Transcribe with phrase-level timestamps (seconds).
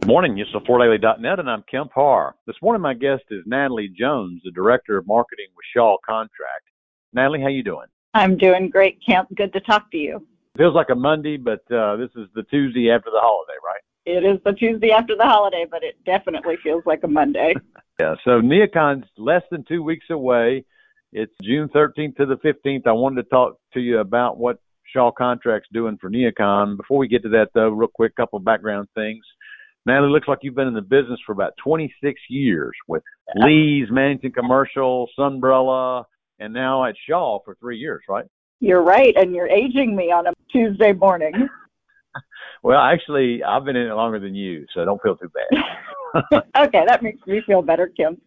[0.00, 0.36] Good morning.
[0.36, 2.34] This is FloorDaily.net, and I'm Kemp Harr.
[2.46, 6.64] This morning, my guest is Natalie Jones, the Director of Marketing with Shaw Contract.
[7.12, 7.86] Natalie, how you doing?
[8.12, 9.34] I'm doing great, Kemp.
[9.34, 10.26] Good to talk to you.
[10.56, 13.80] Feels like a Monday, but uh, this is the Tuesday after the holiday, right?
[14.06, 17.54] It is the Tuesday after the holiday, but it definitely feels like a Monday.
[17.98, 20.64] yeah, so NeoCon's less than two weeks away.
[21.12, 22.86] It's June 13th to the 15th.
[22.86, 24.58] I wanted to talk to you about what
[24.92, 26.76] Shaw Contract's doing for NeoCon.
[26.76, 29.24] Before we get to that, though, real quick, couple of background things.
[29.86, 33.02] Natalie, it looks like you've been in the business for about 26 years with
[33.36, 36.04] Lee's, Mannington Commercial, Sunbrella,
[36.38, 38.24] and now at Shaw for three years, right?
[38.60, 41.32] You're right, and you're aging me on a Tuesday morning.
[42.62, 46.42] well, actually, I've been in it longer than you, so don't feel too bad.
[46.66, 48.20] okay, that makes me feel better, Kim.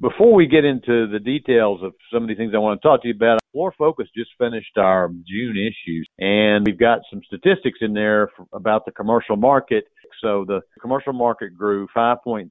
[0.00, 3.02] Before we get into the details of some of the things I want to talk
[3.02, 7.78] to you about, Floor Focus just finished our June issues, and we've got some statistics
[7.82, 9.84] in there for, about the commercial market.
[10.22, 12.48] So the commercial market grew 5.3%.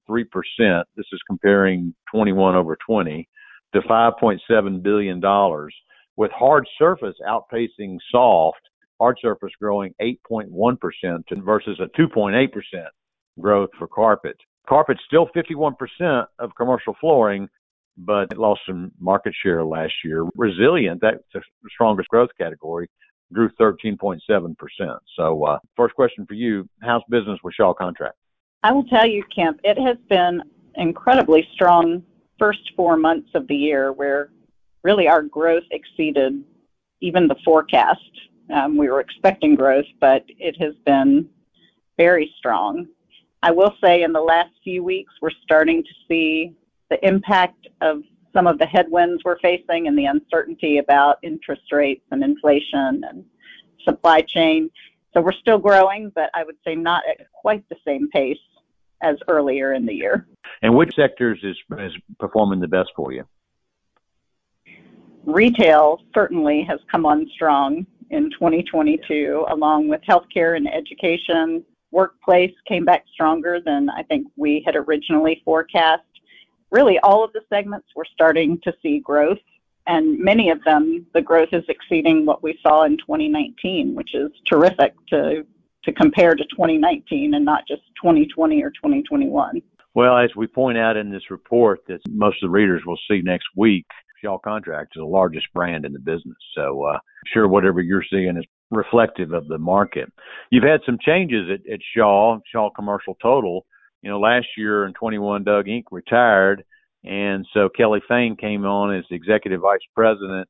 [0.96, 3.28] This is comparing 21 over 20
[3.74, 5.74] to 5.7 billion dollars,
[6.18, 8.60] with hard surface outpacing soft.
[9.00, 10.78] Hard surface growing 8.1%
[11.44, 12.48] versus a 2.8%
[13.40, 14.36] growth for carpet.
[14.68, 17.48] Carpet's still 51% of commercial flooring,
[17.98, 20.26] but it lost some market share last year.
[20.36, 21.42] Resilient, that's the
[21.74, 22.88] strongest growth category,
[23.34, 24.56] grew 13.7%.
[25.16, 28.16] So, uh, first question for you how's business with Shaw Contract?
[28.64, 30.44] I will tell you, Kemp, it has been
[30.76, 32.04] incredibly strong
[32.38, 34.30] first four months of the year where
[34.84, 36.44] really our growth exceeded
[37.02, 38.00] even the forecast.
[38.54, 41.30] Um, we were expecting growth, but it has been
[41.98, 42.88] very strong.
[43.44, 46.54] I will say in the last few weeks, we're starting to see
[46.90, 52.06] the impact of some of the headwinds we're facing and the uncertainty about interest rates
[52.12, 53.26] and inflation and
[53.84, 54.70] supply chain.
[55.14, 58.38] So we're still growing, but I would say not at quite the same pace
[59.02, 60.28] as earlier in the year.
[60.62, 63.26] And which sectors is, is performing the best for you?
[65.26, 72.86] Retail certainly has come on strong in 2022, along with healthcare and education, workplace came
[72.86, 76.04] back stronger than I think we had originally forecast.
[76.72, 79.40] Really, all of the segments we're starting to see growth,
[79.88, 84.32] and many of them, the growth is exceeding what we saw in 2019, which is
[84.50, 85.46] terrific to
[85.84, 89.62] to compare to 2019 and not just 2020 or 2021.
[89.96, 93.22] Well, as we point out in this report that most of the readers will see
[93.24, 93.86] next week,
[94.22, 96.38] Shaw Contract is the largest brand in the business.
[96.56, 97.00] So, uh,
[97.34, 100.12] sure, whatever you're seeing is reflective of the market.
[100.50, 103.66] You've had some changes at, at Shaw, Shaw Commercial Total.
[104.02, 105.84] You know, last year in 21, Doug Inc.
[105.92, 106.64] retired,
[107.04, 110.48] and so Kelly Fain came on as executive vice president,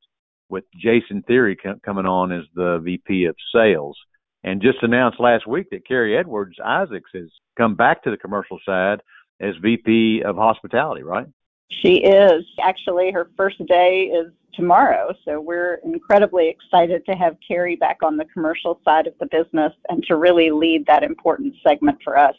[0.48, 3.98] with Jason Theory coming on as the VP of sales.
[4.44, 8.58] And just announced last week that Carrie Edwards Isaacs has come back to the commercial
[8.66, 9.00] side
[9.40, 11.26] as VP of hospitality, right?
[11.70, 12.44] She is.
[12.60, 15.14] Actually, her first day is tomorrow.
[15.24, 19.72] So we're incredibly excited to have Carrie back on the commercial side of the business
[19.88, 22.36] and to really lead that important segment for us.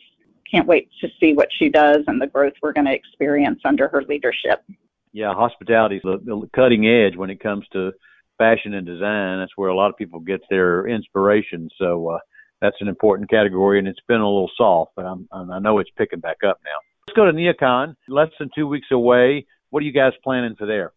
[0.53, 3.87] Can't wait to see what she does and the growth we're going to experience under
[3.87, 4.63] her leadership.
[5.11, 7.91] Yeah, hospitality is the cutting edge when it comes to
[8.37, 9.39] fashion and design.
[9.39, 11.69] That's where a lot of people get their inspiration.
[11.79, 12.19] So uh,
[12.61, 15.89] that's an important category, and it's been a little soft, but I'm, I know it's
[15.97, 16.77] picking back up now.
[17.07, 19.45] Let's go to NeoCon, less than two weeks away.
[19.69, 20.93] What are you guys planning for there?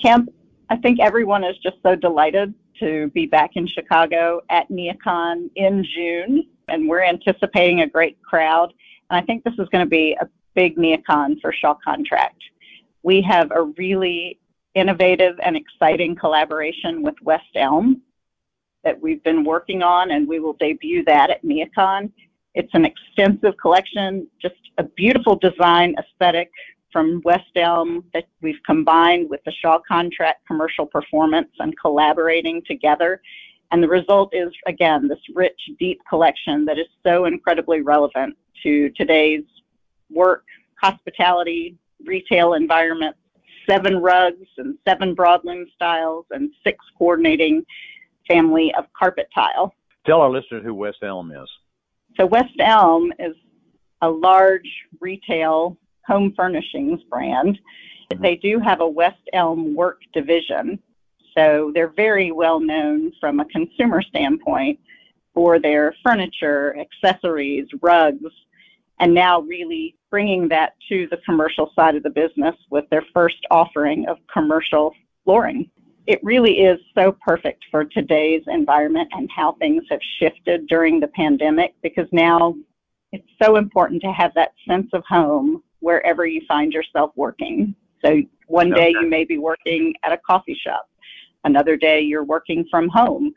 [0.00, 0.30] Kemp,
[0.70, 5.84] I think everyone is just so delighted to be back in Chicago at NeoCon in
[5.94, 8.72] June, and we're anticipating a great crowd.
[9.10, 12.42] And I think this is going to be a big NeoCon for Shaw Contract.
[13.02, 14.38] We have a really
[14.74, 18.02] innovative and exciting collaboration with West Elm
[18.84, 22.10] that we've been working on, and we will debut that at NeoCon.
[22.54, 26.50] It's an extensive collection, just a beautiful design aesthetic
[26.92, 33.22] from West Elm that we've combined with the Shaw Contract commercial performance and collaborating together.
[33.72, 38.90] And the result is, again, this rich, deep collection that is so incredibly relevant to
[38.90, 39.44] today's
[40.10, 40.44] work,
[40.80, 43.16] hospitality, retail environment.
[43.68, 47.64] Seven rugs and seven broadloom styles and six coordinating
[48.28, 49.72] family of carpet tile.
[50.04, 51.48] Tell our listeners who West Elm is.
[52.18, 53.34] So West Elm is
[54.02, 54.68] a large
[55.00, 57.58] retail home furnishings brand.
[58.12, 58.22] Mm-hmm.
[58.22, 60.78] They do have a West Elm work division.
[61.36, 64.78] So they're very well known from a consumer standpoint
[65.34, 68.30] for their furniture, accessories, rugs,
[69.00, 73.38] and now really bringing that to the commercial side of the business with their first
[73.50, 74.94] offering of commercial
[75.24, 75.70] flooring.
[76.06, 81.08] It really is so perfect for today's environment and how things have shifted during the
[81.08, 82.54] pandemic because now
[83.12, 87.74] it's so important to have that sense of home wherever you find yourself working.
[88.04, 89.00] So one day okay.
[89.00, 90.88] you may be working at a coffee shop.
[91.44, 93.32] Another day you're working from home.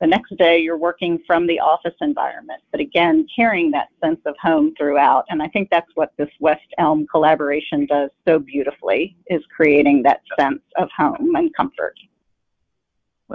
[0.00, 2.60] The next day you're working from the office environment.
[2.72, 5.24] But again, carrying that sense of home throughout.
[5.28, 10.22] And I think that's what this West Elm collaboration does so beautifully is creating that
[10.38, 11.94] sense of home and comfort.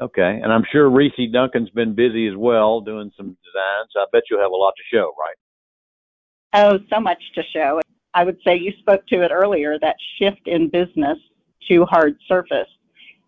[0.02, 0.42] Okay.
[0.44, 3.90] And I'm sure Reese Duncan's been busy as well doing some designs.
[3.96, 5.36] I bet you'll have a lot to show, right?
[6.54, 7.82] Oh, so much to show.
[8.14, 11.18] I would say you spoke to it earlier that shift in business
[11.70, 12.68] to hard surface.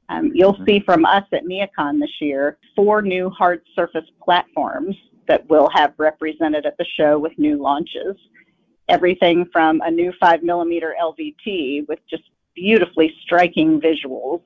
[0.09, 0.65] Um, you'll mm-hmm.
[0.65, 4.95] see from us at NeoCon this year four new hard surface platforms
[5.27, 8.17] that we'll have represented at the show with new launches.
[8.89, 12.23] Everything from a new 5 millimeter LVT with just
[12.55, 14.41] beautifully striking visuals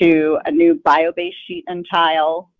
[0.00, 2.50] to a new bio-based sheet and tile,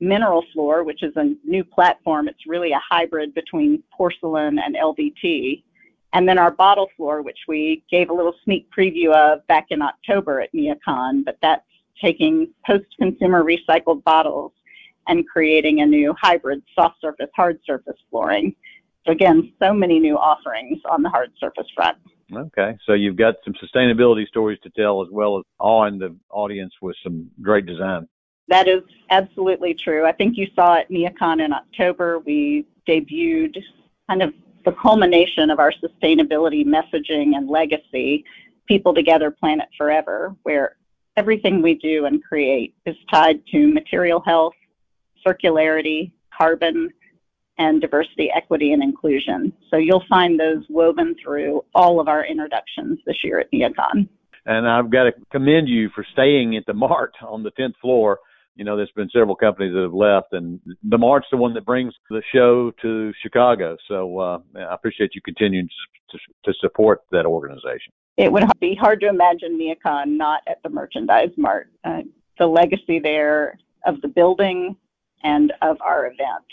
[0.00, 2.28] mineral floor, which is a new platform.
[2.28, 5.62] It's really a hybrid between porcelain and LVT.
[6.12, 9.82] And then our bottle floor, which we gave a little sneak preview of back in
[9.82, 11.64] October at NeoCon, but that's
[12.02, 14.52] taking post-consumer recycled bottles
[15.06, 18.54] and creating a new hybrid soft surface, hard surface flooring.
[19.06, 21.98] So again, so many new offerings on the hard surface front.
[22.32, 26.74] Okay, so you've got some sustainability stories to tell as well as awing the audience
[26.82, 28.06] with some great design.
[28.48, 30.06] That is absolutely true.
[30.06, 33.56] I think you saw at NeoCon in October, we debuted
[34.08, 34.32] kind of
[34.68, 38.22] the culmination of our sustainability messaging and legacy,
[38.66, 40.76] People Together, Planet Forever, where
[41.16, 44.52] everything we do and create is tied to material health,
[45.26, 46.90] circularity, carbon,
[47.56, 49.54] and diversity, equity, and inclusion.
[49.70, 54.06] So you'll find those woven through all of our introductions this year at NeoCon.
[54.44, 58.18] And I've got to commend you for staying at the Mart on the 10th floor.
[58.58, 61.64] You know, there's been several companies that have left, and the Mart's the one that
[61.64, 63.76] brings the show to Chicago.
[63.88, 65.68] So uh, I appreciate you continuing
[66.10, 67.92] to, to, to support that organization.
[68.16, 71.70] It would be hard to imagine NeoCon not at the Merchandise Mart.
[71.84, 72.02] Uh,
[72.38, 74.76] the legacy there of the building
[75.22, 76.44] and of our event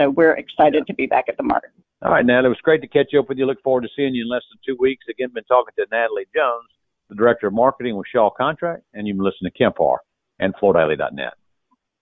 [0.00, 1.72] so we're excited to be back at the Mart.
[2.02, 3.44] All right, Natalie, it was great to catch up with you.
[3.44, 5.04] Look forward to seeing you in less than two weeks.
[5.10, 6.68] Again, been talking to Natalie Jones,
[7.10, 9.76] the Director of Marketing with Shaw Contract, and you've been listening to Kemp
[10.38, 11.34] and FloorDaily.net.